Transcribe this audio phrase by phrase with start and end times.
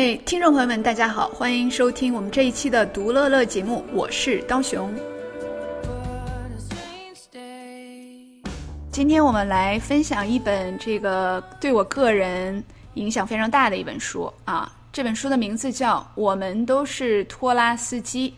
[0.00, 4.90] 位听众朋友们，大家好，欢迎收听我们这一期的《独乐乐》节目，我是刀熊。
[8.90, 18.30] 今天我们来分享一本这个对我个人影响非常大的一本书啊，这本书的名字叫《我们都是托拉斯基》，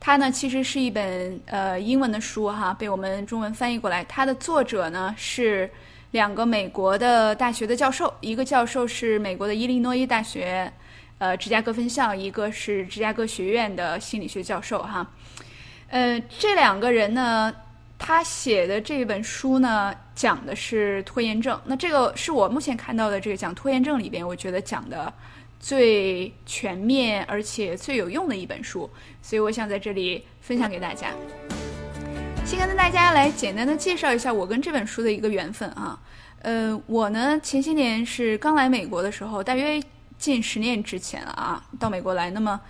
[0.00, 4.02] 它呢其实是一本呃英文的书哈，被我们中文翻译过来。
[4.04, 5.70] 它的作者呢是
[6.12, 10.72] 两个美国的大学的教授，一个教授是美国的伊利诺伊大学
[11.22, 15.06] 呃芝加哥分校，一个是芝加哥学院的心理学教授哈。
[15.86, 17.54] 呃，这两个人呢。
[18.04, 21.56] 他写的这本书呢，讲的是拖延症。
[21.64, 25.12] 那这个是我目前看到的这个讲拖延症里边，我觉得讲的
[25.60, 28.90] 最全面而且最有用的一本书。
[29.22, 31.10] 所以我想在这里分享给大家。
[32.44, 35.96] 先跟大家来简单的介绍一下我跟这本书的一个缘分啊。
[36.40, 39.80] 呃，我呢前些年是刚来美国的时候，大约
[40.22, 42.30] 近十年之前啊，到美国来。
[42.30, 42.60] 那么，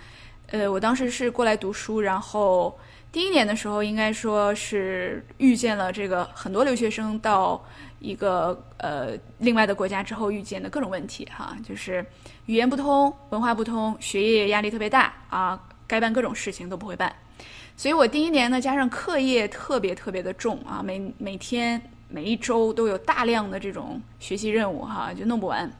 [0.47, 2.75] 呃，我当时是过来读书，然后。
[3.11, 7.63] 第一年的时候，应该说是遇见了这个很多留学生到
[7.99, 12.03] 一个呃另外的国家之后遇见的各种问题哈，就是
[12.47, 17.15] 语言不通、文化不通、学业压力特别大啊，该办各种事情都不会办。
[17.77, 21.79] 所以我第一年呢，加上课业特别特别的重啊，每每天
[22.09, 25.71] 每一周都有大量的这种学习任务哈，就弄不完。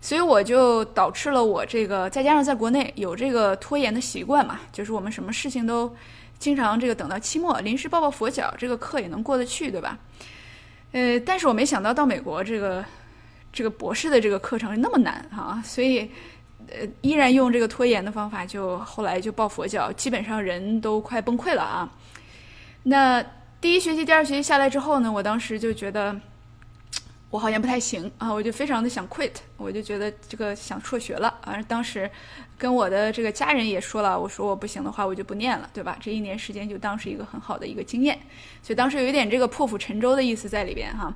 [0.00, 5.94] 所以我就导致了我这个再加上在国内有这个拖延的习惯嘛，就是我们什么事情都。
[6.38, 9.98] 经常这个等到期末临时抱抱佛脚，这个课也能过得去，对吧？
[10.92, 12.84] 呃，但是我没想到到美国这个
[13.50, 16.00] 这个博士的这个课程那么难哈，所以
[16.68, 21.90] 呃依然用这个拖延的方法，就后来就抱佛脚，基本上人都快崩溃了啊。
[22.82, 23.24] 那
[23.58, 26.14] 第一学期、第二学期下来之后呢，我当时就觉得。
[27.28, 31.60] 我好像不太行啊，我就非常的想 quit，我就觉得这个想辍学了啊。
[31.66, 32.08] 当时
[32.56, 35.98] 跟我的这个家人也说了，我说我不行的话，我就不念了，对吧？
[36.00, 38.16] 这一年时间就当是一个很好的一个经验，
[38.62, 41.12] 所以当时有一点这个破釜沉舟的意思在里边哈。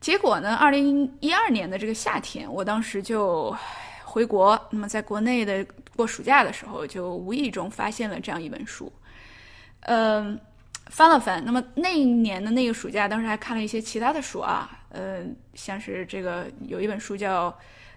[0.00, 3.54] 结果呢，二零一二年的这个夏天，我当时就
[4.04, 5.64] 回国，那么在国内的
[5.94, 8.90] 过暑假的时候，就无意中发现了这样一本书，
[9.80, 10.40] 嗯。
[10.88, 15.24] 翻了翻，那么那一年的那个暑假，当时还看了一些其他的书啊，呃，
[15.54, 17.50] 像是这个有一本书叫《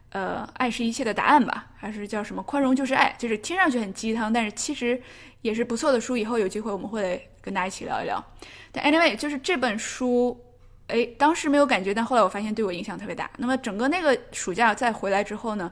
[0.10, 5.02] 呃，爱是一切的答案》吧，还是叫什么《宽容就是爱》，就是听上去很鸡汤，但是其实
[5.42, 6.18] 也是不错的书。
[6.18, 8.24] 以后有机会我们会跟大家一起聊一聊。
[8.72, 10.40] 但 anyway，就是这本书，
[10.88, 13.30] 哎，当时没有感觉，但后来我发现对我影响特别大。
[13.38, 15.72] 那么整个那个暑假再回来之后呢，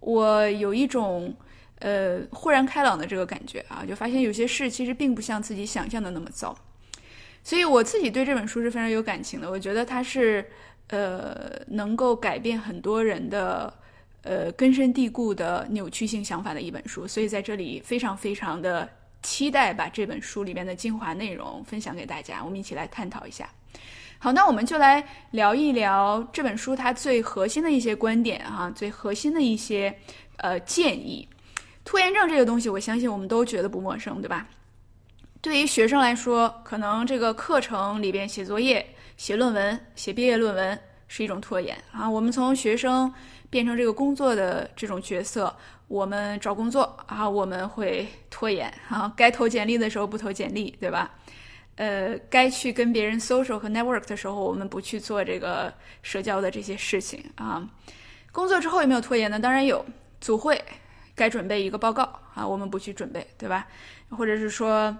[0.00, 1.34] 我有一种。
[1.80, 6.52] 呃，豁然开朗的这个感觉啊，就发现有些事其实并不像自己想象的那么糟，
[7.48, 9.50] 所以我自己对这本书是非常有感情的。
[9.50, 10.46] 我觉得它是
[10.88, 13.72] 呃能够改变很多人的
[14.20, 18.86] 呃根深蒂固的扭曲性想法的一本书，所以在这里非常非常的
[19.22, 23.48] 期待把这本书里面的精华内容分享给大家，我们一起来探讨一下。
[24.18, 29.98] 好，那我们就来聊一聊这本书它最核心的一些观点哈，最核心的一些
[30.36, 31.26] 呃建议。
[31.82, 34.46] 拖延症这个东西，我相信我们都觉得不陌生，对吧？
[35.40, 38.84] 对于学生来说，可能这个课程里边写作业、
[39.16, 42.08] 写论文、写毕业论文是一种拖延啊。
[42.10, 43.12] 我们从学生
[43.48, 45.54] 变成这个工作的这种角色，
[45.86, 49.12] 我们找工作啊，我们会拖延啊。
[49.16, 51.14] 该投简历的时候不投简历，对吧？
[51.76, 57.64] 呃，该去跟别人 social 和 network 的时候，我们不去做这个社交的这些事情啊。
[58.32, 59.38] 工作之后有没有拖延呢？
[59.38, 59.86] 当然有，
[60.20, 60.62] 组会。
[61.14, 62.02] 该准备一个报告
[62.34, 63.66] 啊，我们不去准备，对吧？
[64.10, 64.96] 或者是说，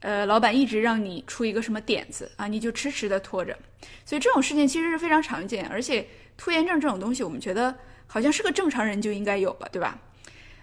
[0.00, 3.56] 呃，老板一直让你出一个什么点子啊，你就迟迟的拖着，
[4.04, 6.06] 所以这种事情其实是非常常见，而且
[6.36, 7.74] 拖延症这种东西，我们觉得
[8.06, 9.98] 好像是个正常人就应该有吧，对吧？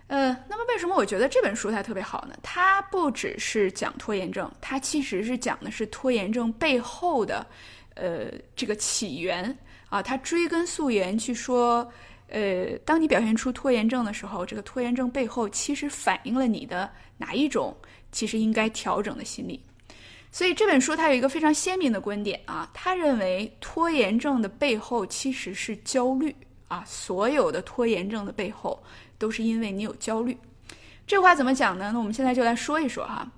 [0.07, 2.35] 呃，那么为什么我觉得这本书它特别好呢？
[2.41, 7.45] 它不只是讲拖延症，它其实是讲的是拖延症背后的，
[7.93, 9.55] 呃，这个起源
[9.89, 11.87] 啊，它追根溯源去说，
[12.29, 17.75] 呃，当你表现出拖延症的时候，这个拖延症背后其实反映了你的哪一种？
[18.11, 19.61] 其实应该调整的心理，
[20.31, 26.35] 所以这本书它有一个非常鲜明的观点啊，他认为拖延症的背后其实是焦虑
[26.67, 28.81] 啊，所有的拖延症的背后
[29.17, 30.37] 都是因为你有焦虑。
[31.05, 31.91] 这话怎么讲呢？
[31.93, 33.29] 那我们现在就来说一说哈。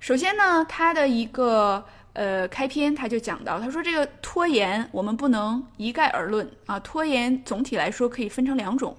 [0.00, 1.82] 首先呢，他的一个
[2.12, 8.96] 呃开篇他就讲到，他说这个拖延我们不能一概而论啊，拖延总体来说可以分成两种，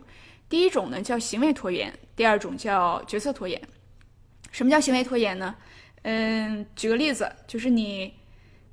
[0.50, 3.62] 第一种呢叫行为拖延，第二种叫决策拖延。
[4.56, 5.54] 什么叫行为拖延呢？
[6.04, 8.14] 嗯，举个例子，就是你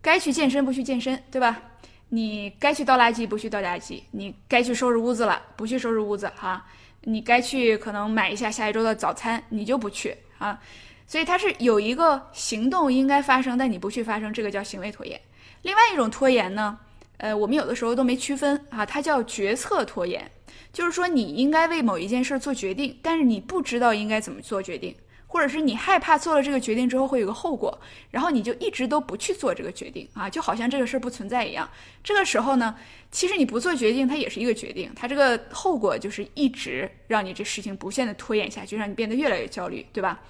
[0.00, 1.60] 该去健身不去健身，对吧？
[2.08, 6.64] 你该去倒垃圾不去倒垃圾，你该去收拾屋子了不去收拾屋子哈，
[7.00, 10.56] 你该去可能买一下下一周的早餐，你就不去啊。
[11.04, 15.20] 所以它是有一个行动应该发生，但你不去发生，这个叫行为拖延。
[15.62, 16.78] 另外一种拖延呢，
[17.16, 20.30] 呃，我们有的时候都没区分啊，它叫决策拖延，
[20.72, 24.94] 就是说你应该为某一件事儿做决定，但是你不知道应该怎么做决定。
[25.32, 27.80] 或者是你害怕做了这个决定之后会有个后果，
[28.10, 31.66] 然后你就一直都不去做这个决定啊，就好像这个事儿不存在一样。
[32.04, 32.76] 这个时候呢，
[33.10, 40.20] 其实你不做决定，它也是一个决定，它这个后果就是一直让你这事情不限的拖延下去，让你变得越来越焦虑，对吧？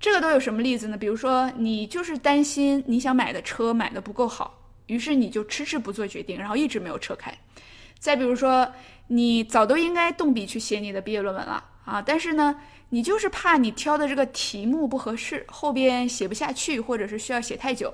[0.00, 0.98] 这个都有什么例子呢？
[0.98, 4.58] 比如说你就是担心你想买的车买的不够好，
[4.88, 7.32] 于是你就迟迟不做决定，然后一直没有车开。
[8.00, 8.68] 再比如说
[9.06, 12.58] 你早都应该动笔去写你的毕业论文了啊，但是呢。
[12.90, 17.92] 你就是怕你挑的这个题目不合适，后边写不下去，或者是需要写太久，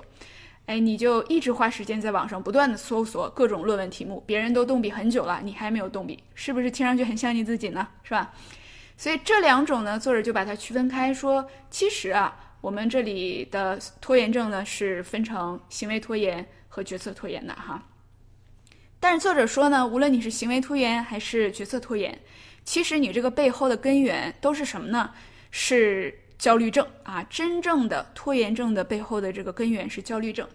[0.67, 7.85] 哎，你就一直花时间在网上不断的搜索各种论文题目，别人都动笔很久了，你还没有动笔，是不是听上去很像你自己呢？
[8.03, 8.33] 是吧？
[8.95, 17.83] 所以这两种呢，作者就把它区分开，说其实啊，我们这里的拖延症呢是分成行为拖延和决策拖延的哈。
[19.01, 22.17] 但是作者说呢，无论你是行为拖延还是决策拖延。
[22.65, 25.11] 其实你这个背后的根源都是什么呢？
[25.51, 27.23] 是焦虑症啊！
[27.29, 30.45] 真正的拖延症的背后的这个根源是焦虑症。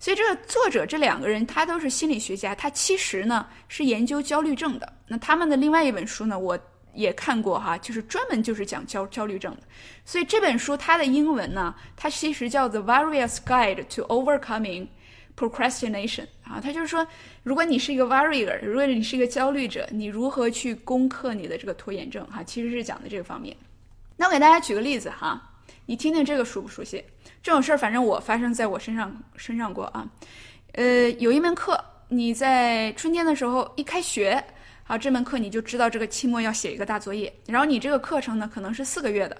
[0.00, 4.90] 所以这个作者这两个人他都是心理学家，他其实呢是研究焦虑症的。
[5.06, 6.58] 那他们的另外一本书呢，我
[6.94, 9.62] 也看过哈，就是专门就是讲焦焦虑症的。
[10.04, 14.82] 所以这本书它的英文呢，它其实叫《The Various Guide to Overcoming》。
[15.38, 17.06] Procrastination 啊，他就是说，
[17.44, 22.26] 如果你是一个 worrier，如果你是一个焦虑者，你如何去攻克你的这个拖延症？
[22.26, 23.56] 哈，其实是讲的这个方面。
[24.16, 25.40] 那我给大家举个例子哈，
[25.86, 27.04] 你听听这个熟不熟悉？
[27.40, 30.04] 这种事儿反正我发生在我身上身上过啊。
[30.72, 34.42] 呃，有一门课，你在春天的时候一开学，
[34.88, 39.36] 啊，这门课你就知道这个期末要写一个大作业，然后你这个课程呢可能是四个月的。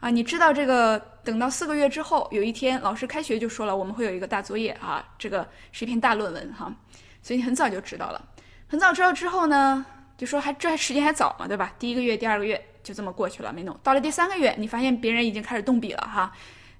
[0.00, 1.00] 啊，你知道这个？
[1.26, 6.72] 等到四个月之后，有一天老师开学就说了，我们会有一个大作业啊，这个是一篇大论文哈，
[7.20, 8.28] 所以你很早就知道了。
[8.68, 9.84] 很早知道之后呢，
[10.16, 11.74] 就说还这还时间还早嘛，对吧？
[11.80, 13.76] 第一个月、第二个月就这么过去了，没弄。
[13.82, 16.32] 到了第三个月，你发现别人已经开始动笔了哈，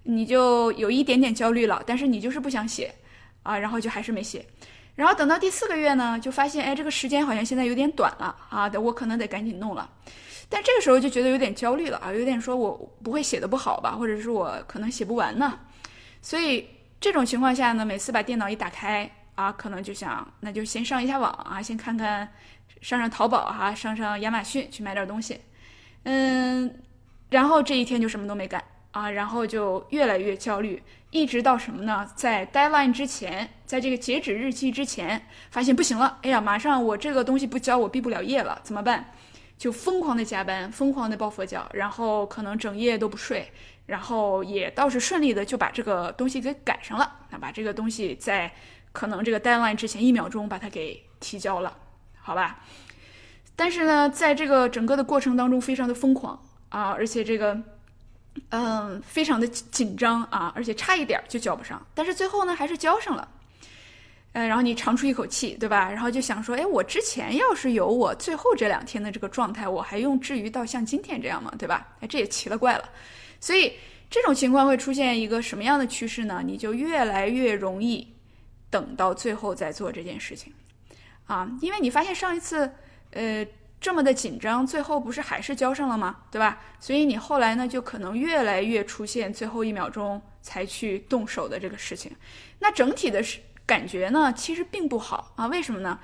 [0.05, 2.95] 你就有一点点焦虑了，但是你就是不想写
[3.43, 4.47] 啊，然后就还是没写。
[4.97, 9.89] 然后等到第四个月呢，就发现哎，这个时间好像现在有点短了啊，我可能得赶紧弄了。
[10.49, 12.73] 但这个时候就觉得有点焦虑了啊，有点说我
[13.03, 15.59] 不会写的不好吧，或者是我可能写不完呢。
[16.23, 16.69] 所以
[17.01, 22.29] 这种情况下呢，每次把电脑一打开啊，可能就想那就先上一下网啊，先看看
[22.81, 25.41] 上上淘宝哈，上上亚马逊去买点东西，
[26.05, 26.83] 嗯，
[27.29, 28.63] 然后这一天就什么都没干
[28.93, 32.09] 啊，然后就越来越焦虑，一直到什么呢？
[32.15, 39.13] 在 deadline 之前，在这个截止日期之前，发现不行了，哎呀，马上我这个东西不交，我毕不了业了，怎么办？
[39.59, 43.51] 就疯狂的加班，疯狂的抱佛脚，然后可能整夜都不睡，
[43.87, 48.53] 然后也倒是顺利的就把这个东西给赶上了，那把这个东西在
[48.93, 51.75] 可能这个 deadline 之前一秒钟把它给提交了，
[52.21, 52.61] 好吧？
[53.57, 57.59] 但是呢，在这个整个的过程当中非常的疯狂啊，而且这个
[58.51, 63.27] 嗯非常的紧张啊，而且差一点就交不上，但是最后呢还是交上了。
[64.37, 65.91] 嗯，然后你长出一口气，对吧？
[65.91, 71.51] 然后就想说，哎，我之前要是有我最后这两天的这个状态，我还用至于到像今天这样吗？
[71.59, 71.89] 对吧？
[72.01, 72.87] 哎，这也奇了怪了。
[73.41, 73.73] 所以
[74.11, 76.43] 这种情况会出现一个什么样的趋势呢？
[76.45, 78.07] 你就越来越容易
[78.69, 80.53] 等到最后再做这件事情，
[81.25, 82.71] 啊，因为你发现上一次，
[83.13, 83.47] 呃，
[83.81, 86.15] 这么的紧张，最后不是还是交上了吗？
[86.31, 86.61] 对吧？
[86.79, 92.15] 所以你后来呢，就可能越来越出现最后一秒钟才去动手的这个事情。
[92.59, 95.47] 那整体的是感觉呢，其实并不好啊。
[95.49, 95.99] 为什么呢？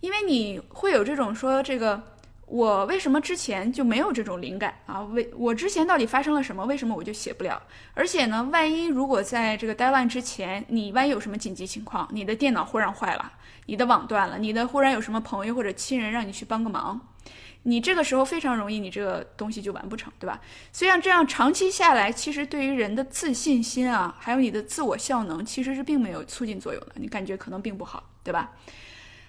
[0.00, 2.02] 因为你会有这种说这个。
[2.48, 5.00] 我为什么之前就没有这种灵感啊？
[5.00, 6.64] 为我之前到底发生了什么？
[6.64, 7.60] 为什么我就写不了？
[7.92, 13.32] 而且呢，万一如果在这个 deadline 之前，你万一有什么紧急情况，你的电脑忽然坏了，
[13.66, 17.00] 你的网断了，你的忽然有什么朋友或者亲人让你去帮个忙，
[17.66, 20.40] 你这个时候非常容易，你这个东西就完不成，对吧？
[20.72, 28.52] 所以像这样长期下来，其实对于人的自信心啊，还有你的自我效能，其实是并没有促进作用的，你感觉可能并不好，对吧？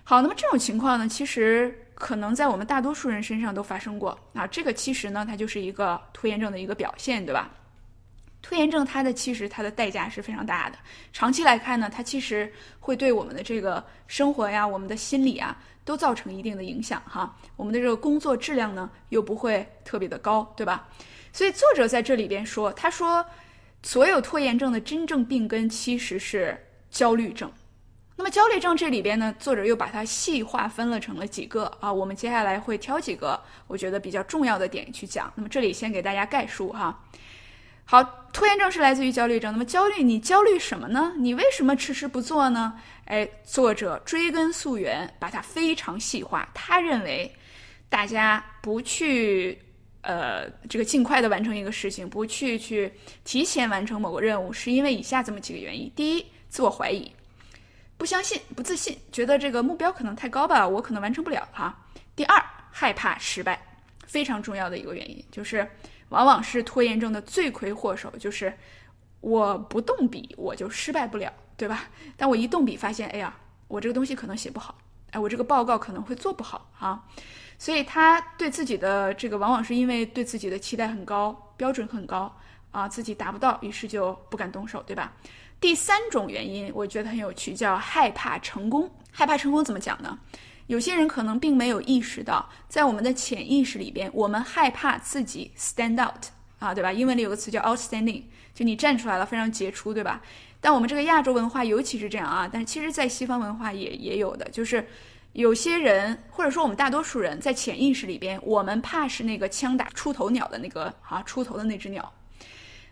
[0.04, 1.84] 好，那么这种情况呢，其实。
[2.00, 7.50] 可能在我们大多数人身上都发生过啊，这个其实呢，它就是一个拖延症的一个表现，对吧？
[8.40, 10.78] 拖延症它的其实它的代价是非常大的，
[11.12, 17.34] 长期来看呢，它其实会对我们的这个生活呀、我们的心理啊，都造成一定的影响哈。
[17.56, 20.90] 我们的这个工作质量呢，又不会特别的高，对吧？
[21.32, 23.26] 所以作者在这里边说，他说，
[23.82, 27.50] 所有拖延症的真正病根其实是焦虑症。
[28.18, 35.32] 那么焦虑症这里边呢，作者又把它细划分了成了几个啊，我们接下来会挑几个我觉得比较重要的点去讲。
[35.36, 37.06] 那么这里先给大家概述哈。
[37.86, 38.04] 好，
[38.34, 39.54] 拖延症是来自于焦虑症。
[39.54, 41.14] 那么焦虑，你焦虑什么呢？
[41.20, 42.74] 你为什么迟迟不做呢？
[43.08, 46.48] 哎，作者追根溯源，把它非常细化。
[46.54, 47.34] 他认为，
[47.88, 49.58] 大家不去
[50.02, 52.92] 呃这个尽快的完成一个事情，不去去
[53.24, 57.10] 提前完成某个任务，是因为以下这么几个原因：第一，自我怀疑。
[57.98, 61.76] 不相信、不自信，觉得这个目标可能太高吧，我可能完成不了哈。
[62.14, 63.60] 第二，害怕失败，
[64.06, 65.66] 非常重要的一个原因，就是
[66.10, 68.54] 往往是拖延症的罪魁祸首，就是
[69.22, 71.86] 我不动笔我就失败不了，对吧？
[72.16, 73.36] 但我一动笔发现，哎呀，
[73.68, 74.76] 我这个东西可能写不好，
[75.12, 77.04] 哎，我这个报告可能会做不好啊。
[77.58, 82.32] 所以他对自己的这个，往往是因为对自己的期待很高，标准很高
[82.72, 85.12] 啊，自己达不到，于是就不敢动手，对吧？
[85.60, 88.90] 第三种原因，我觉得很有趣，叫害怕成功。
[89.12, 90.20] 害怕成功怎么讲呢？
[90.68, 96.26] 有些人可能并没有意识到，在我们的潜意识里边，我们害怕自己 stand out
[96.60, 96.92] 啊，对吧？
[96.94, 98.22] 英文里有个词叫 outstanding，
[98.54, 100.22] 就你站出来了，非常杰出，对吧？
[100.60, 104.86] 但我们这个亚洲文化尤其是这样啊，但是其实在西方文化也也有的，就是
[105.34, 112.14] 有些人或者说我们大多数人在潜意识里边，我们怕是那个枪打出头鸟的那个啊，出头的那只鸟。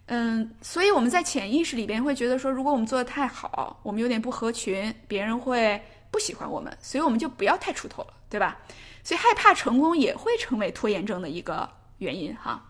[0.07, 5.81] 嗯，所以我们在潜意识里边会觉得说，如果我们做的太好，我们有点不合群，别人会
[6.11, 8.59] 不喜欢我们，所以我们就不要太出头了，对吧？
[9.03, 11.67] 所以害怕成功也会成为拖延症的一个
[11.97, 12.63] 原因哈。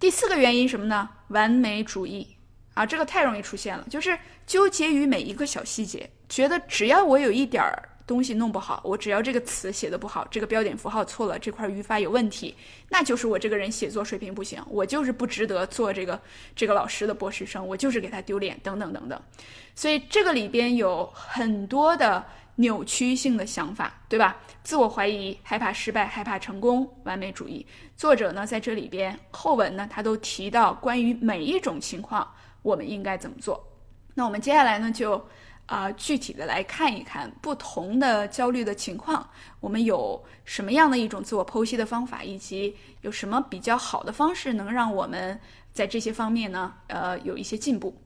[0.00, 1.08] 第四个原因什么呢？
[1.28, 2.36] 完美主义
[2.74, 7.88] 啊，这个太容易出现了，就是纠结于每一个小细节，觉得只要我有一点儿。
[8.04, 12.54] 东西弄不好，我只要这个词写的不好，这个标点符号错了，这块语法有问题，
[12.88, 16.20] 那就是我这个人写作水平不行，我就是不值得做这个
[16.54, 19.18] 这个老师的博士生，我就是给他丢脸，等等等等。
[19.76, 22.22] 所以这个里边有很多的
[22.56, 24.36] 扭曲性的想法，对吧？
[24.64, 27.64] 自我怀疑、害怕失败、害怕成功、完美主义。
[27.96, 32.28] 作者呢在这里边后文呢，他都提到关于每一种情况
[32.62, 33.62] 我们应该怎么做。
[34.14, 35.22] 那我们接下来呢就。
[35.66, 39.26] 啊，具体的来看一看不同的焦虑的情况，
[39.60, 45.38] 我们有什么样的一种自我剖析的方法，以及有什么比较好的方式能让我们
[45.72, 47.96] 在这些方面呢，呃，有一些进步。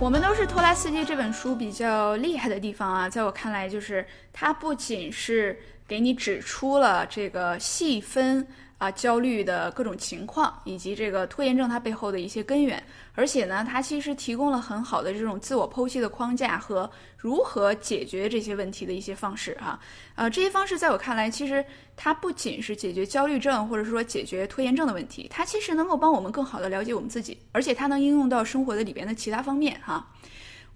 [0.00, 5.56] 我们都是托拉斯基这本书比较厉害的地方啊，在我看来，就是它不仅是
[5.86, 8.44] 给你指出了这个细分。
[8.78, 12.80] 啊，焦虑的各种情况，以及这个拖延症它背后的一些根源，
[13.14, 19.78] 而且呢，它其实提供了很好的这种自我剖析的框架和如何解决这些问题的一些方式哈。
[20.14, 21.64] 呃，这些方式在我看来，其实
[21.96, 30.06] 它不仅是解决焦虑症或者说解决拖延症的问题，它其实能够帮我们更好的了解我们自己，而且它能应用到生活的里边的其他方面哈。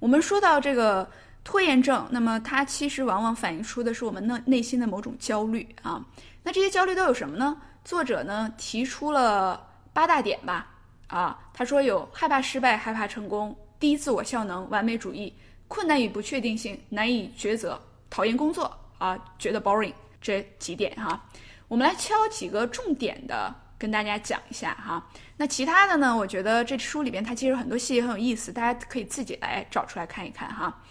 [0.01, 1.09] 我们说到这个
[1.45, 6.05] 拖延症，那么它其实往往反映出的是我们内内心的某种焦虑啊。
[6.43, 7.57] 那这些焦虑都有什么呢？
[7.85, 10.69] 作者呢提出了八大点吧，
[11.09, 15.35] 啊，他说有害怕失败、害怕成功、低自我效能、完美主义、
[15.69, 21.21] 困难与不确定性、难以抉择、讨厌工作啊，觉得 boring 这几点哈。
[21.69, 25.05] 我们来敲几个重点的跟大家讲一下哈。
[25.37, 30.83] 那其他的呢，我觉得这书里边它其实很多细节很有意思，大家可以自己来找出来看一看哈。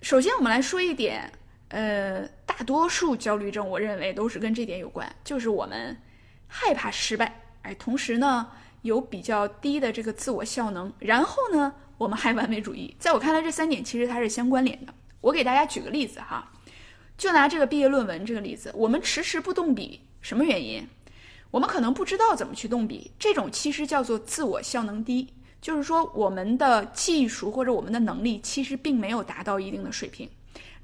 [0.00, 1.30] 首先我们来说一点。
[1.68, 5.96] 呃，大多数焦虑症，我认为都是跟这点有关，就是我们
[6.46, 8.48] 害怕失败，哎，同时呢
[8.82, 12.96] 有比较低的这个自我效能，然后呢我们还完美主义。
[12.98, 14.94] 在我看来，这三点其实它是相关联的。
[15.20, 16.50] 我给大家举个例子哈，
[17.18, 20.88] 就拿这个毕业论文这个例子，我们迟迟不动笔，什么原因？
[21.50, 30.30] 我们可能不知道怎么去动笔，这种其实叫做自我效能低，就是说我们的技术或者我们的能力其实并没有达到一定的水平。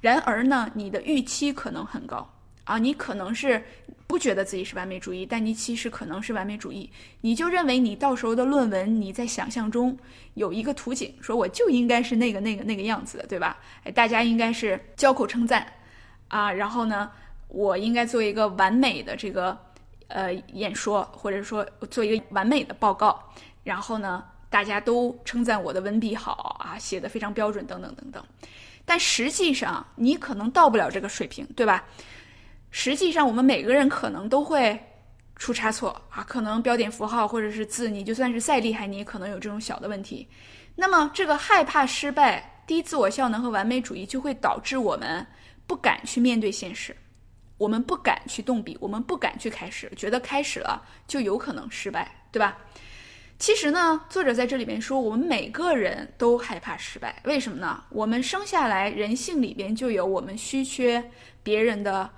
[0.04, 2.28] 然而呢，你的预期可能很高
[2.64, 3.64] 啊，你可能是
[4.06, 6.90] 不觉得自己是完美主义，但你其实可能是完美主义，
[7.22, 9.96] 你就认为你到时候的论文你在想象中
[10.34, 13.56] 有一个图景，说我就应该是那个那个那个样子的，对吧？
[13.84, 15.66] 哎，大家应该是交口称赞
[16.28, 17.10] 啊，然后呢，
[17.48, 19.58] 我应该做一个完美的这个。
[20.08, 23.18] 呃，演说或者说做一个完美的报告，
[23.64, 28.22] 然后呢，大家都称赞我的文笔好啊，写的非常标准等等等等。
[28.84, 31.84] 但实际上，你可能到不了这个水平，对吧？
[32.70, 34.78] 实际上，我们每个人可能都会
[35.36, 40.28] 出差错啊，可能标点符号或者是字，你就算是再厉害，你也可能有这种小的问题。
[40.74, 45.24] 那么，这个害怕失败、低自我效能和完美主义，就会导致我们
[45.66, 46.94] 不敢去面对现实。
[47.56, 52.58] 我们不敢去动笔，我们不敢去开始，觉得开始了就有可能失败，对吧？
[53.44, 57.84] 其实呢，作者在这里面说，我们每个人都害怕失败，为什么呢？
[57.90, 61.10] 我们生下来人性里边就有我们稀缺
[61.42, 62.08] 别人的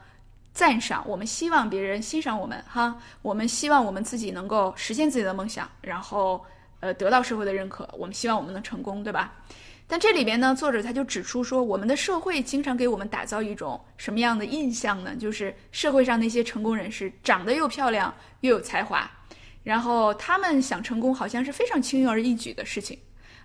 [0.52, 6.47] 赞赏，我们希望别人欣赏我们，哈，我们希望我们自己能够实现自己的梦想，然后
[6.78, 9.35] 呃得到社会的认可，我们希望我们能成功，对吧？
[9.88, 15.16] 但这里边呢，作者他就指出说，我们的社会经常给我们打造一种什么样的印象呢？
[15.16, 19.11] 就是社会上那些成功人士长得又漂亮又有才华，
[19.67, 22.97] 然后他们想成功好像是非常轻而易举的事情，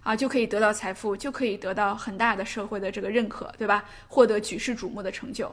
[0.04, 3.84] 啊，就可以得到财富，就可以得到很大的社会的这个认可，对吧？
[4.08, 5.52] 获得举世瞩目的成就。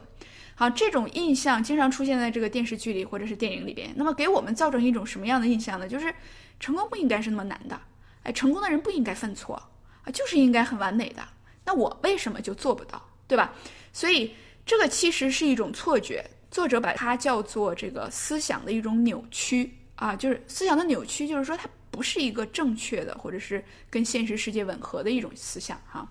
[0.53, 3.91] 好，这种印象经常出现在这个电视剧里或者是电影里边。
[3.95, 5.87] 那么给我们造成一种什么样的印象呢？
[5.87, 6.13] 就是
[6.59, 7.81] 成功不应该是那么难的，
[8.21, 9.55] 哎，成功的人不应该犯错。
[10.03, 11.23] 啊，就是应该很完美的，
[11.65, 13.55] 那我为什么就做不到，对吧？
[13.91, 14.35] 所以
[14.67, 26.07] 这个其实是一种错觉，作者把它叫做这个思想的一种扭曲啊，就是思想的扭曲，就是说它不是一个正确的，或者是跟现实世界吻合的一种思想哈。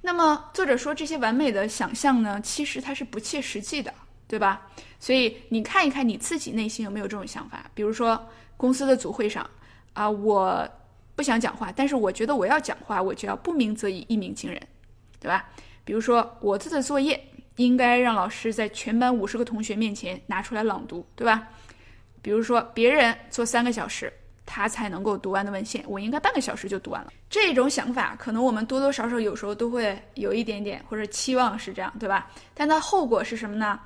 [0.00, 3.92] 那么作者说这些完美的想象呢，其实它是不切实际的，
[4.26, 4.66] 对吧？
[4.98, 9.48] 所以你看一看你自己内心有没有这种想法，比如说公司的组会上
[9.92, 10.68] 啊，我。
[11.18, 14.62] 不想讲话，但是我觉得我要讲话，我就要不鸣则已，一鸣惊人，
[15.18, 15.48] 对吧？
[15.84, 17.20] 比如说我做的作业
[17.56, 21.48] 应该让老师在全班五十个同学面前拿出来朗读，对吧？
[22.22, 24.12] 比如说别人做三个小时
[24.46, 27.12] 他才能够读完的文献，我应该半个小时就读完了。
[27.28, 32.30] 这种想法可能我们多多少少有时候都会有一点点或者期望是这样，对吧？
[32.54, 33.78] 但它后果是什么呢？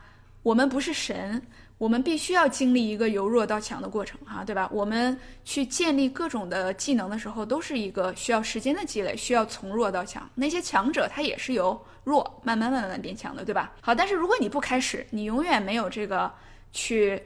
[0.43, 1.41] 我们不是神。
[1.79, 4.69] 我们必须要经历一个由弱到强的过程，哈，对吧？
[4.71, 10.31] 我们去建立各种的技能的时候，都是一个需要时间的积累，需要从弱到强。
[10.37, 13.73] 那些强者他也是由弱慢慢慢慢变强的，对吧？
[13.81, 16.33] 好，但是如果你不开始，你永远没有这个
[16.71, 17.21] 去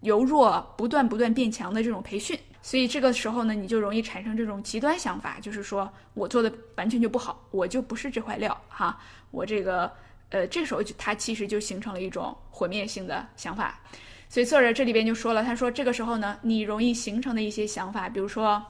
[0.00, 8.98] 由弱不断不断变强的这种培训，所以这个时候呢，你就容易产生这种极端想法，就是说我做的完全就不好，我就不是这块料，哈，
[9.30, 9.90] 我这个。
[10.30, 13.80] 呃，这时候就他其实就形成了一种毁灭性的想法，
[14.28, 18.60] 所以作者这里边就说了，他说这个时候呢，你容易形成的一些想法，比如说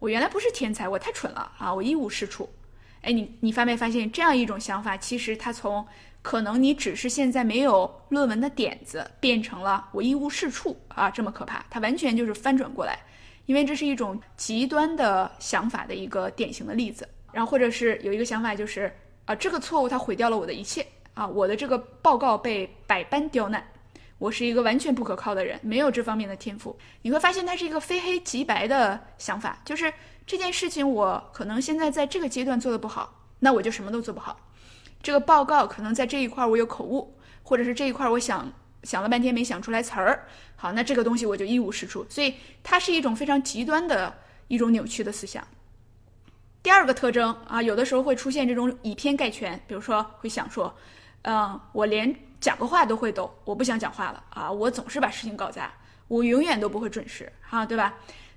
[0.00, 2.50] 我原来不是天才，我太蠢了啊，我一无是处。
[3.06, 5.86] 哎，你你发没发现这样一种想法，其实它从
[6.22, 12.98] 可能你只是现在没有论文的点子，变成了我一无是处啊，这么可怕，它完全就是翻转过来，
[13.46, 17.08] 因为这是一种极端的想法的一个典型的例子。
[17.32, 18.92] 然后或者是有一个想法就是
[19.24, 20.84] 啊，这个错误它毁掉了我的一切。
[21.14, 23.66] 啊，我的这个报告被百般刁难，
[24.18, 26.74] 我是一个完全不可靠的人，没有这方面的天赋。
[27.02, 29.92] 你会发现，它是一个非黑即白的想法，就是
[30.26, 34.40] 这件事情我可能现在在这个阶段做的不好，那我就什么都做不好。
[35.02, 38.50] 这个报告可能在这一块我有口误，或者是这一块我想
[38.84, 40.26] 想了半天没想出来词儿，
[40.56, 42.06] 好，那这个东西我就一无是处。
[42.08, 44.12] 所以它是一种非常极端的
[44.48, 45.46] 一种扭曲的思想。
[46.62, 50.74] 第二个特征啊，有的时候会出现这种以偏概全，比如说会想说。
[51.28, 54.48] 嗯，我连讲个话都会抖，我不想讲话了啊！
[54.48, 55.72] 我总是把事情搞砸，
[56.06, 57.92] 我永远都不会准时，哈，对吧？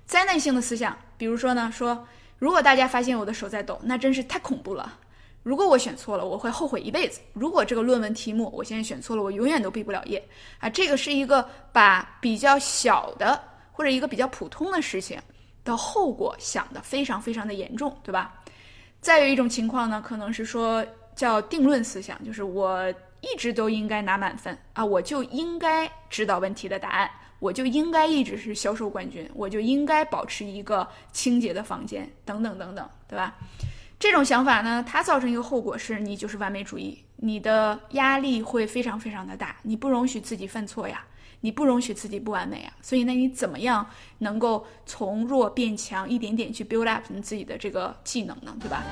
[0.06, 2.04] 灾难性的思想，比如说呢，说
[2.36, 4.98] 如果大家发现我的手在抖，那真是太恐怖了。
[5.44, 7.20] 如果我选错了，我会后悔一辈子。
[7.32, 10.20] 如果这个论文题目我现在选错了，我永远都毕不了业
[10.58, 10.68] 啊！
[10.68, 15.16] 这个是一个把比较小的或者一个比较普通的事情
[15.62, 18.34] 的后果想的非常非常的严重，对吧？
[19.00, 20.84] 再有一种情况呢，可能是说。
[21.20, 33.34] 叫定论思想，就是我一直都应该拿满分啊，我就应该知道问题的答案，我就应该一直是销售冠军，我就应该保持一个清洁的房间，等等等等，对吧？
[33.98, 41.04] 这种想法呢，它造成一个后果是你就是完美主义，你的压力会非常非常的大，你不容许自己犯错呀，
[41.42, 42.72] 你不容许自己不完美啊。
[42.80, 48.56] 所以，那你怎么样能够从弱变强，一点点去 build up 你自己的这个技能呢？
[48.58, 48.82] 对吧？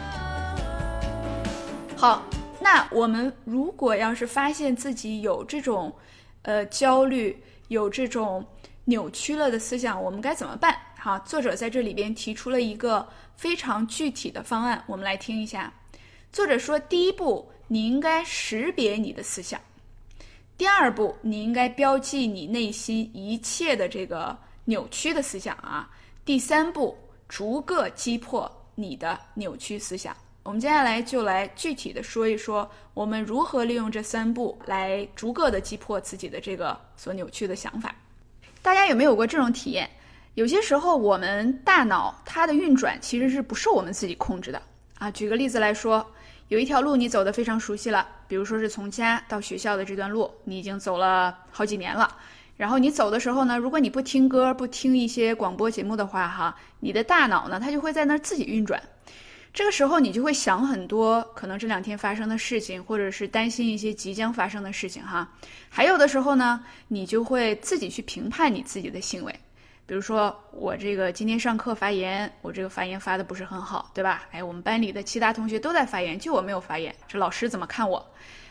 [1.98, 2.22] 好，
[2.60, 5.92] 那我们如果要是发现自己有这种
[6.42, 8.46] 呃焦虑，有这种
[8.84, 10.78] 扭曲了的思想，我们该怎么办？
[10.96, 13.04] 好，作者在这里边提出了一个
[13.36, 15.72] 非常具体的方案，我们来听一下。
[16.32, 19.58] 作者说，第一步，你应该识别你的思想；
[20.56, 25.90] 第二步，你应该标记你内心一切的这个扭曲的思想啊；
[26.24, 26.96] 第三步，
[27.28, 30.16] 逐个击破你的扭曲思想。
[30.48, 37.94] 我们接下来就来具体的说一说，我们如何利用这三步来逐个的击破自己的这个所扭曲的想法。
[38.62, 39.86] 大家有没有过这种体验？
[40.36, 44.62] 有些时候，我们大脑它的运转其实是不受我们自己控制的
[44.96, 45.10] 啊。
[45.10, 46.02] 举个例子来说。
[46.48, 52.10] 有一条路你走得非常熟悉了，比如说是从家到学校的这段路，你已经走了好几年了。
[52.56, 58.82] 然后你走的时候呢，如果你不听歌、不听一些广播节目的话，哈，你的大脑呢，它就会在那儿自己运转。
[59.58, 65.28] 这个时候你就会想很多可能这两天发生的事情，或者是担心一些即将发生的事情，哈。
[65.68, 69.40] 还有的时候呢，你就会自己去评判你自己的行为。
[69.84, 74.28] 比如说我这个今天上课发言，我这个发言发的不是很好，对吧？
[74.30, 78.08] 哎，我们班里的其他同学都在发言，就我没有发言，这老师怎么看我？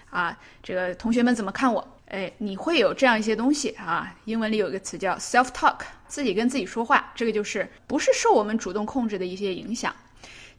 [0.10, 1.88] 啊，这个同学们怎么看我？
[2.08, 4.13] 哎，你会有这样一些东西啊？
[4.26, 5.78] 英文里有一个词叫 self talk，
[6.10, 9.96] 自己跟自己说话，这个就是不是受我们主动控制的一些影响。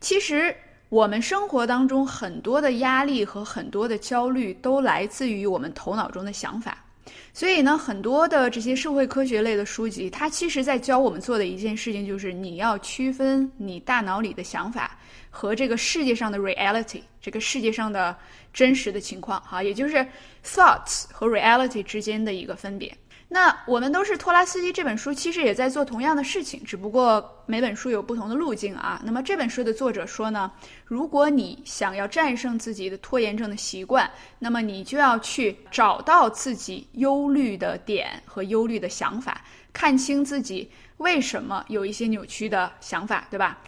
[0.01, 0.55] 其实
[0.89, 6.85] 我们生活当中很多的压力和很多的焦虑都来自于我们头脑中的想法。
[7.33, 14.99] 所以呢，很多的这些社会科学类的书籍，它其实在教我们做的一件事情，就是你要区分你大脑里的想法
[15.31, 18.17] 和这个世界上的 reality，这个世界上的
[18.53, 20.07] 真实的情况，哈，也就是
[20.45, 22.93] thoughts 和 reality 之间的一个分别。
[23.31, 29.03] 那我们都是托拉斯基这本书，其实也在做同样的事情，只不过每本书有不同的路径啊。
[29.05, 30.51] 那么这本书的作者说呢，
[30.87, 43.59] 如果你想要战胜自己的拖延症的习惯，那么你就要去找到自己忧虑的点和忧虑的想法，看清自己为什么有一些扭曲的想法，对吧？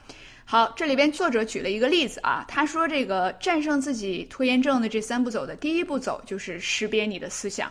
[0.47, 7.71] 好，这里边作者举了一个例子啊，他说这个战胜自己拖延症的这三步走的第一步走就是识别你的思想。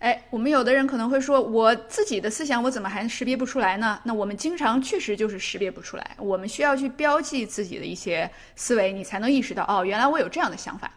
[0.00, 4.00] 哎，我们有的人可能会说，我自己的思想我怎么还识别不出来呢？
[4.02, 10.90] 那我们经常确实就是识别不出来，我们需要去标记自己的一些思维，你才能意识到，哦，原来我有这样的想法。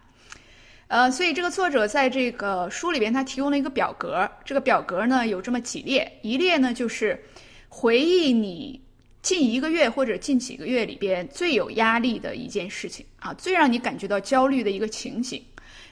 [0.88, 7.22] 呃，所以这个作者在这个书里边，他提供了一个表格，这个表格呢有这么几列，一列呢就是
[7.68, 8.82] 回忆你
[9.22, 15.44] 近一个月或者近几个月里边最有压力的一件事情啊，最让你感觉到焦虑的一个情景。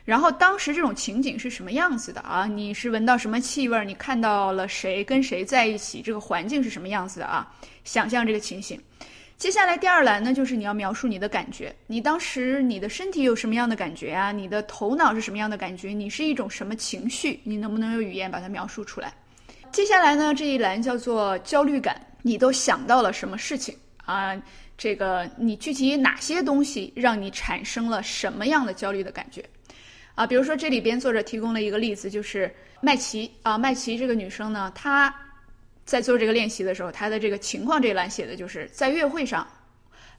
[0.03, 2.45] 然后当时这种情景是什么样子的啊？
[2.45, 3.85] 你是闻到什么气味？
[3.85, 6.01] 你看到了谁跟谁在一起？
[6.01, 7.47] 这个环境是什么样子的啊？
[7.83, 8.79] 想象这个情形。
[9.37, 11.75] 接下来第二栏呢，就是你要描述你的感觉。
[11.87, 14.31] 你当时你的身体有什么样的感觉啊？
[14.31, 15.89] 你的头脑是什么样的感觉？
[15.89, 17.39] 你是一种什么情绪？
[17.43, 19.13] 你能不能用语言把它描述出来？
[19.71, 21.99] 接下来呢，这一栏叫做焦虑感。
[22.23, 24.39] 你都想到了什么事情啊？
[24.77, 29.43] 这个你具体哪些东西让你产生了什么样的焦虑的感觉？
[30.13, 35.13] 啊，比如说这里边作者提供了一个例子，就是麦琪啊，麦琪这个女生呢，她
[35.85, 39.47] 在做这个练习的时候，她的这个情况这栏写的就是在月会上，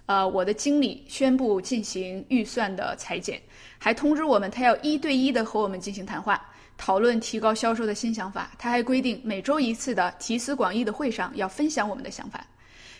[0.06, 3.40] 呃，我的经理宣布进行预算的裁减，
[3.78, 6.42] 还通知我们他要一对一的和我们进行谈话，
[6.78, 8.50] 讨论提高销售的新想法。
[8.58, 12.44] 他还规定每周一次的集思广益的会上要分享我们的想法。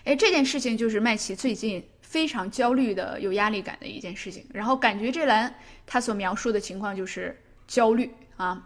[0.04, 1.82] 哎，这件事情就是麦琪最近。
[2.12, 5.52] 非常焦虑的、有压力感的一件事情，然后感觉这栏
[5.86, 7.34] 他所描述的情况就是
[7.66, 8.62] 焦虑啊，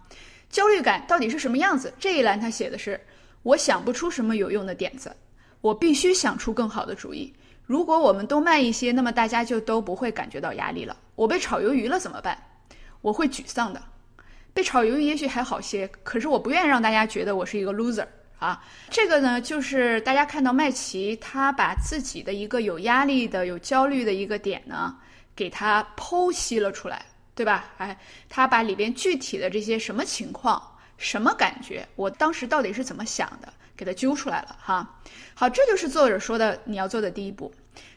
[0.50, 1.94] 焦虑感到底是什么样子？
[1.96, 3.00] 这一栏他写的是：
[3.44, 5.14] 我想不出什么有用的点子，
[5.60, 7.32] 我必须想出更好的主意。
[7.66, 10.96] 如果我们都慢一些，那么大家就都不会感觉到压力了。
[11.14, 12.36] 我被炒鱿鱼了怎么办？
[13.00, 13.80] 我会沮丧的。
[14.52, 18.06] 被炒鱿鱼也许还好些，可是我不愿意让大家觉得我是一个 loser。
[18.38, 24.94] 啊，这个呢，就是大家看到麦琪，他把自己的一个有压力的、有焦虑的一个点呢，
[25.34, 27.64] 给他剖析了出来，对吧？
[27.78, 30.62] 哎，他把里边具体的这些什么情况、
[30.98, 34.98] 什么感觉，我当时到底是怎么想的，给他揪出来了哈。
[35.34, 37.50] 好，这就是作者说的你要做的第一步。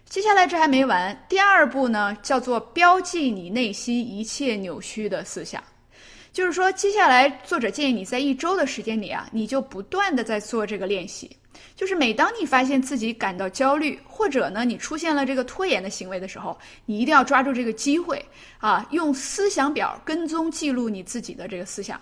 [0.05, 5.61] 接下来这还没完，第二步呢，叫做标记你内心一切扭曲的思想。
[6.31, 11.29] 就是说，接下来作者建议你在一周的时间里啊，你就不断的在做这个练习。
[11.75, 18.23] 就是每当你发现自己感到焦虑，或者呢你出现了这个拖延的行为的时候，你一定要抓住这个机会
[18.59, 21.99] 啊，用思想表跟踪记录你自己的这个思想。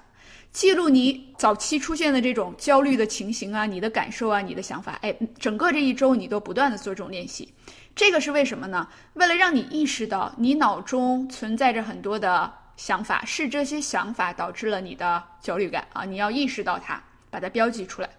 [0.52, 7.52] 记录你早期出现的这种焦虑的情形啊，你的感受啊，你的想法，哎，整个这一周你都不断的做这种练习，
[7.96, 8.88] 这个是为什么呢？
[9.13, 18.10] 为了让你意识到你脑中存在着很多的想法，是这些想法导致了你的焦虑感啊，你要意识到它，把它标记出来。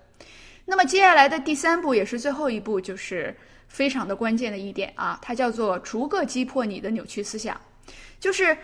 [0.66, 3.35] 那么接下来的第三步也是最后一步，就是
[3.68, 7.59] 非常的关键的一点啊，它叫做逐个击破你的扭曲思想，
[8.21, 8.55] 就是。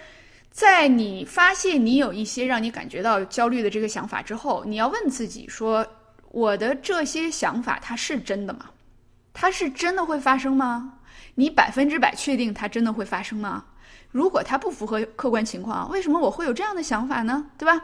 [0.55, 5.85] 在你发现你有一些让你感觉到焦虑的这个想法之后，你要问自己说：
[6.31, 8.71] 我的这些想法它是真的吗？
[9.33, 11.01] 它是真的会发生吗？
[11.35, 13.65] 你百分之百确定它真的会发生吗？
[14.15, 17.45] 如果它不符合客观情况，为什么我会有这样的想法呢？
[17.59, 17.83] 对吧？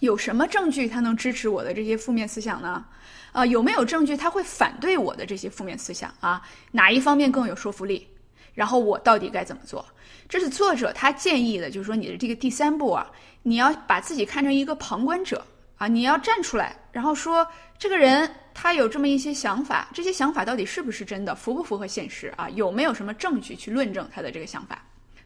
[0.00, 2.84] 有什么证据它能支持我的这些负面思想呢？
[3.30, 6.42] 啊，有没有证据它会反对我的这些负面思想啊？
[6.72, 8.04] 哪一方面更有说服力？
[8.52, 9.86] 然后我到底该怎么做？
[10.28, 13.08] 这是作者他建议的，就是说你的这个第三步啊，
[13.44, 15.40] 你要把自己看成一个旁观者
[15.78, 17.46] 啊，你要站出来，然后说
[17.78, 22.50] 这个人他有这么一些想法，这些想法到底是不是真的，符不符合现实啊？
[22.50, 24.82] 有没有什么证据去论证他的这个想法？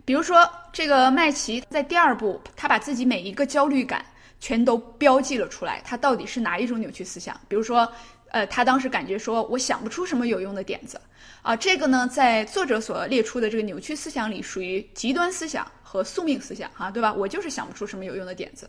[0.09, 4.03] 比如说这个麦琪在第二步，他把自己每一个焦虑感
[4.40, 7.38] 全都标记了出来，他到底是哪一种扭曲思想？
[7.47, 7.87] 比如说。
[8.31, 11.01] 呃，他当时感觉说，我想不出什么有用的点子，
[11.40, 17.11] 啊，这个呢，在作者所列出的这个扭曲思想里，属于极端思想和宿命思想，啊，对吧？
[17.11, 18.68] 我就是想不出什么有用的点子。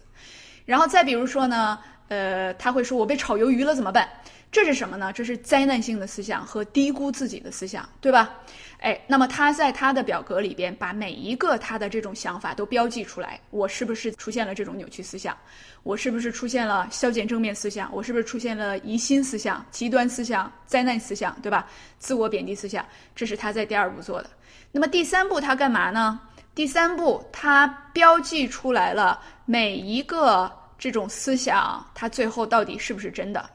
[0.65, 4.07] 然后再比如说呢，呃，他会说我被炒鱿鱼了怎么办？
[4.49, 5.11] 这是什么呢？
[5.11, 8.33] 这是灾难性的思想和低估自己的思想，对吧？
[8.79, 15.37] 哎，那么他在他的表格里边把每一个他的这种想法都标记出来，我是不是出现了这种扭曲思想？
[15.83, 17.93] 我是不是出现了消减正面思想？
[17.93, 21.67] 我是不是出现了疑心思想、极端思想、灾难思想，对吧？
[21.97, 24.29] 自我贬低思想，这是他在第二步做的。
[24.71, 26.17] 那么第三步他干嘛呢？
[26.55, 33.49] 第三步他标记出来了每一个这种思想，他最后到底是不是真的？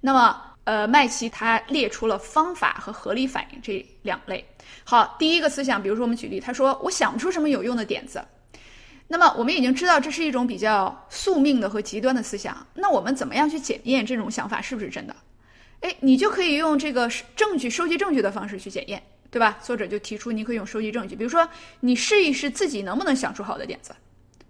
[0.00, 4.44] 那么，呃，麦琪他列出了方法和合理反应这两类。
[4.82, 8.24] 好，第一个思想，比如说我们举例，他说我想不出什么有用的点子。
[9.06, 12.66] 那么我们已经知道这是一种比较宿命的和极端的思想。
[12.74, 15.14] 那我们怎么样去检验这种想法是不是真的？
[15.80, 19.58] 哎，你就可以用这个证据收集证据的方式去检验，对吧？
[19.62, 21.46] 作者就提出你可以用收集证据，比如说
[21.80, 23.94] 你试一试自己能不能想出好的点子，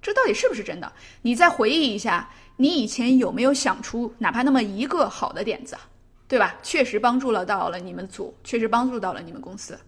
[0.00, 0.92] 这到底是不是真的？
[1.22, 2.30] 你再回忆一下。
[2.56, 5.76] 你以前有没有想出哪怕那么一个好的点子，
[6.34, 6.56] 对吧？
[6.64, 9.78] 确实帮助了到了你们组，确实帮助到了你们公司。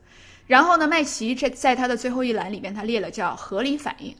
[0.46, 4.14] 然后呢，麦琪这在他的最后一栏里边，他列了叫合理反应，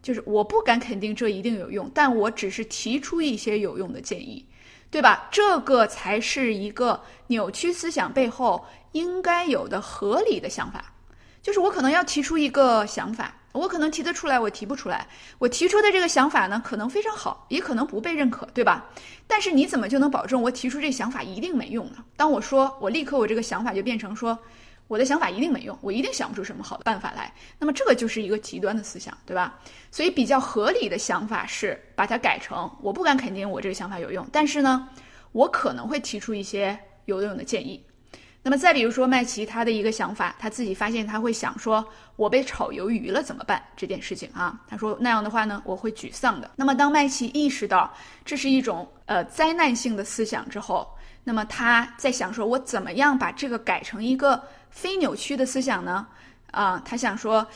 [0.00, 4.46] 就是我不敢肯定这一定有用，但我只是提出一些有用的建议，
[4.92, 5.28] 对吧？
[5.32, 10.94] 这个才是一个扭曲思想背后应该有的合理的想法，
[11.42, 13.34] 就是我可能要提出一个想法。
[13.52, 15.06] 我可能提得出来，我提不出来。
[15.38, 18.84] 我提出的这个想法呢，可能非常好，也可能不被认可，对吧？
[19.26, 22.04] 但是你怎么就能保证我提出这想法一定没用呢？
[22.16, 24.38] 当我说我立刻我这个想法就变成说
[24.88, 27.32] 我的想法一定没用，我一定想不出什么好的办法来。
[27.58, 29.58] 那么这个就是一个极端的思想，对吧？
[29.90, 34.88] 所以比较合理的想法是把它改成我不敢肯定我这个想法有用，但是呢，
[35.32, 37.82] 我可能会提出一些有用的建议。
[38.44, 43.62] 那么再比如说麦琪他的一个想法，他自己发现他会想说，我被炒鱿鱼了怎么办？
[43.76, 46.50] 这件事情啊，他说那样的话呢，我会沮丧的。
[46.56, 50.88] 那么当麦琪意识到这是一种呃灾难性的思想之后，
[51.22, 56.04] 那么他在想说，我怎么样把这个改成一个非扭曲的思想呢？
[56.50, 57.46] 啊，他想说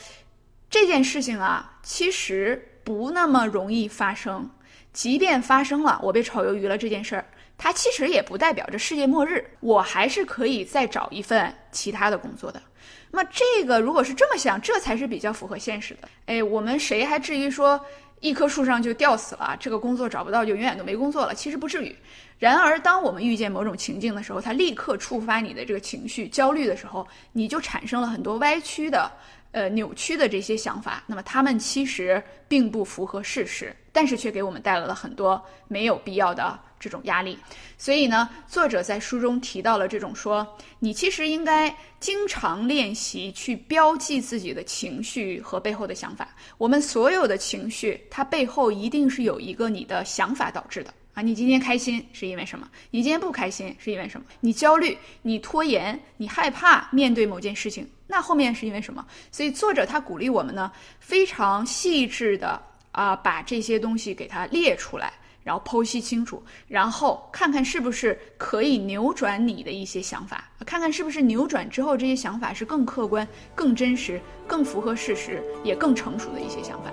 [0.69, 4.49] 这件事情啊，其实不那么容易发生，
[4.93, 7.25] 即便发生了，我被炒鱿鱼了这件事儿。
[7.57, 12.61] 它其实也不代表着世界末日，我还是可以再找一份其他的工作的。
[13.09, 16.07] 那么这个如果是这么想，这才是比较符合现实的。
[16.27, 17.79] 哎，我们谁还至于说
[18.19, 21.33] 一棵树上就吊死了，这个工作找不到就永远都没工作了？
[21.33, 21.95] 其实不至于。
[22.37, 29.11] 然而，当我们遇见某种情境的时候，它立刻触发你的这个情绪焦虑的时候，你就产生了很多歪曲的、
[29.51, 31.01] 呃扭曲的这些想法。
[31.07, 36.59] 那么它们其实并不符合事实，但是却给我们带来了很多没有必要的。
[36.79, 37.35] 这种压力，
[37.75, 46.29] 所以呢，作者在书中提到了这种说，你其实应该经常练习去标记自己的情绪和背后的想法。
[46.59, 51.21] 我们所有的情绪，它背后一定是有一个你的想法导致的啊。
[51.23, 52.69] 你今天开心是因为什么？
[52.91, 54.27] 你今天不开心是因为什么？
[54.39, 59.03] 你焦虑，你拖延，你害怕面对某件事情，那后面是因为什么？
[59.31, 62.61] 所以作者他鼓励我们呢，非常细致的
[62.97, 65.13] 啊，把这些东西给它列出来。
[65.43, 76.91] 然后剖析清楚，然后看看是不是可以扭转你的一些想法，看看是不是扭转之后这些想法是更客观、更真实、更符合事实，也更成熟的一些想法。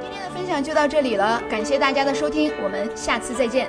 [0.00, 3.68] 今天的分享就到这里了，感谢大家的收听，我们下次再见。